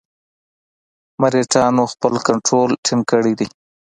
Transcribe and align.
مرهټیانو 1.21 1.83
خپل 1.93 2.13
کنټرول 2.27 2.69
ټینګ 2.85 3.03
کړی 3.11 3.33
دی. 3.39 3.47